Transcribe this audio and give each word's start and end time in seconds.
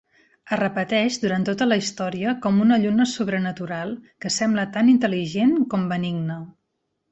Es 0.55 0.59
repeteix 0.59 1.17
durant 1.25 1.45
tota 1.49 1.67
la 1.67 1.77
història 1.81 2.33
com 2.45 2.57
una 2.65 2.79
lluna 2.85 3.07
sobrenatural 3.13 3.93
que 4.25 4.35
sembla 4.39 4.67
tant 4.79 4.93
intel·ligent 4.97 5.57
com 5.75 5.89
benigne. 5.95 6.43